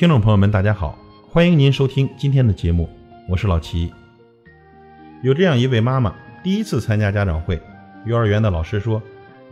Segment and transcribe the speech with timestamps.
[0.00, 0.98] 听众朋友们，大家好，
[1.28, 2.88] 欢迎您收听今天的节目，
[3.28, 3.92] 我是老齐。
[5.22, 7.60] 有这样一位妈妈，第一次参加家长会，
[8.06, 9.02] 幼儿园的老师说：“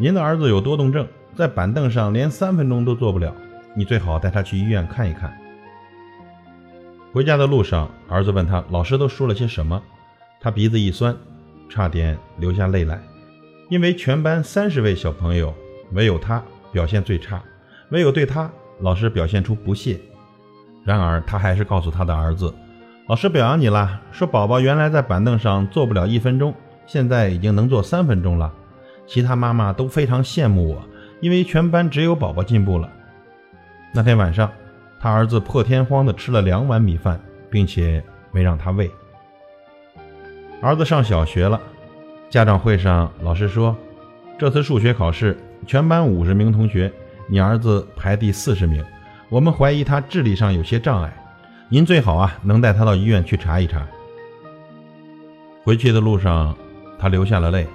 [0.00, 3.30] 您的儿子有多动症，在板凳上连三分钟都坐不了，
[3.75, 5.39] 你最好带他去医院看一看。”
[7.12, 9.82] 回家的路上，儿子问他老师都说了些什么，
[10.40, 11.14] 他鼻子一酸，
[11.68, 12.99] 差点流下泪来，
[13.68, 15.54] 因为全班三十位小朋友，
[15.93, 17.43] 唯有他表现最差，
[17.90, 20.00] 唯有对他老师表现出不屑。
[20.88, 22.54] 然而，他还是告诉他的儿子
[23.08, 26.54] ：“老师表扬你了，说宝宝原来在板凳上坐不了一分钟，
[26.86, 28.52] 现在已经能坐三分钟了。
[29.06, 30.82] 其他妈妈都非常羡慕我，
[31.20, 32.91] 因为全班只有宝宝进步了。”
[33.92, 34.50] 那天晚上。
[35.00, 38.02] 他儿子破天荒地吃了两碗米饭，并且
[38.33, 38.91] 没让他喂。
[40.61, 41.61] 儿子上小学了，
[42.28, 43.77] 家长会上老师说，
[44.36, 46.92] 这次数学考试全班五十名同学，
[47.28, 48.84] 你儿子排第四十名，
[49.31, 51.12] 我们怀疑他智力上有些障碍，
[51.69, 53.87] 您最好啊能带他到医院去查一查。
[55.62, 56.57] 回去的路上，
[56.98, 57.67] 他流下了泪。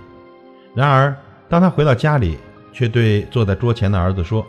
[0.74, 1.16] 然而，
[1.48, 2.40] 当他回到家里，
[2.72, 4.44] 却对坐在桌前的儿子说：“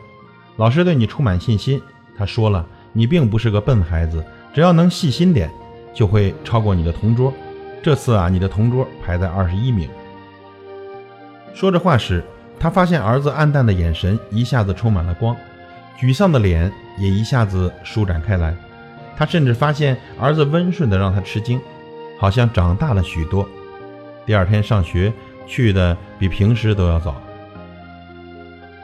[0.57, 1.79] 老师对你充满信心。”
[2.17, 4.25] 他说了：“你并不是个笨孩子，
[4.55, 5.51] 只要能细心点，
[5.93, 7.31] 就会超过你的同桌。
[7.83, 9.91] 这次啊，你的同桌排在二十一名。”
[11.53, 12.25] 说着话时，
[12.59, 15.37] 他发现儿子暗淡的眼神一下子充满了光，
[16.01, 18.55] 沮丧的脸也一下子舒展开来。
[19.17, 21.61] 他甚至发现儿子温顺的让他吃惊，
[22.19, 23.49] 好像长大了许多。
[24.27, 25.13] 第二天上学
[25.47, 27.15] 去的比平时都要早。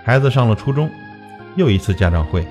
[0.05, 0.89] 孩子上了初中，
[1.57, 2.47] 又一次家长会。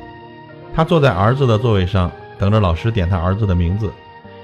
[0.76, 3.92] 他坐在儿子的座位上，等着老师点他儿子的名字，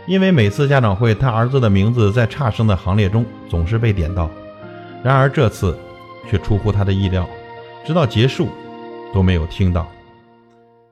[0.05, 4.29] 因为每次家长会，他儿子的名字在差生的行列中总是被点到。
[5.03, 5.77] 然而这次
[6.29, 7.27] 却出乎他的意料，
[7.85, 8.49] 直到结束
[9.13, 9.87] 都没有听到。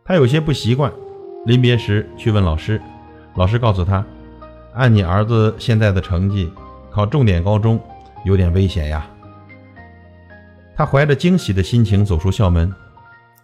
[0.06, 0.92] 他有些不习惯，
[1.46, 2.81] 临别时去问老师，
[3.36, 4.06] 老师告诉他，
[4.74, 6.52] 按你儿子现在的成绩，
[6.91, 7.80] 考重点高中
[8.25, 9.06] 有点危险呀。
[10.75, 12.74] 他怀着惊喜的心情走出校门，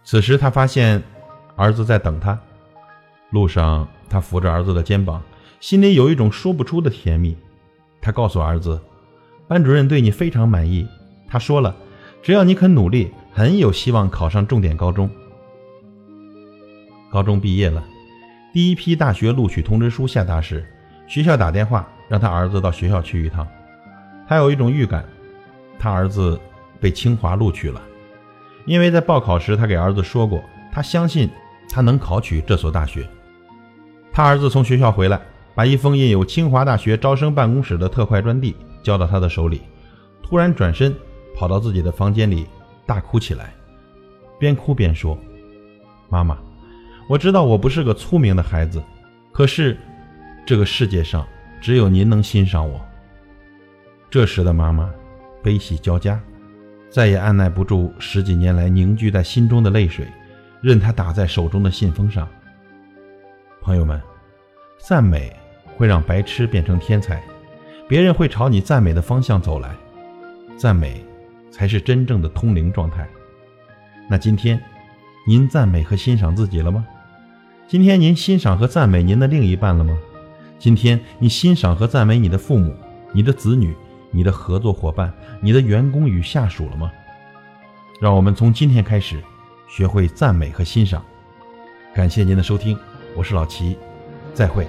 [0.04, 1.02] 此时他发现。
[1.56, 2.38] 儿子在等他，
[3.28, 5.20] 路上他扶着儿子的肩膀，
[5.60, 7.36] 心里有一种说不出的甜蜜。
[8.00, 8.80] 他告诉儿子，
[9.46, 10.88] 班主任对你非常满意，
[11.28, 11.76] 他说了，
[12.22, 15.10] 只要你肯努力，很有希望考上重点高中。
[17.10, 17.84] 高中毕业了，
[18.52, 20.64] 第一批大学录取通知书下达时，
[21.06, 23.46] 学校打电话让他儿子到学校去一趟。
[24.28, 25.04] 他有一种预感，
[25.78, 26.40] 他儿子
[26.80, 27.82] 被清华录取了，
[28.64, 31.28] 因为在报考时他给儿子说过，他相信。
[31.72, 33.08] 他能考取这所大学。
[34.10, 35.20] 他儿子从学校回来，
[35.54, 39.60] 把一封印有清华大学招生办公室的特快专递交到他的手里，
[40.20, 40.92] 突然转身
[41.36, 42.44] 跑到自己的房间里
[42.86, 43.54] 大哭起来，
[44.36, 45.16] 边哭边说
[46.10, 46.36] ：“妈妈，
[47.10, 48.80] 我知道我不是个聪明的孩子，
[49.32, 49.76] 可是
[50.46, 51.26] 这个世界上
[51.60, 52.80] 只有您能欣赏我。”
[54.08, 54.88] 这时的妈妈
[55.42, 56.20] 悲喜交加，
[56.88, 60.06] 再也按耐不住十几年来凝聚在心中的泪水。
[60.60, 62.28] 任它打在手中的信封上。
[63.60, 64.00] 朋友们，
[64.78, 65.36] 赞美
[65.76, 67.20] 会让白痴变成天才，
[67.88, 69.74] 别人会朝你赞美的方向走来，
[70.56, 71.04] 赞美
[71.50, 73.04] 才是真正的通灵状态。
[74.08, 74.62] 那今天，
[75.26, 76.86] 您赞美和欣赏自己了吗？
[77.70, 79.96] 今天您欣赏和赞美您的另一半了吗？
[80.58, 82.74] 今天你欣赏和赞美你的父母、
[83.12, 83.72] 你的子女、
[84.10, 86.90] 你的合作伙伴、你的员工与下属了吗？
[88.00, 89.22] 让我们从今天开始。
[89.68, 91.00] 学会赞美和欣赏，
[91.94, 92.76] 感谢您的收听，
[93.14, 93.78] 我是老齐，
[94.34, 94.66] 再会。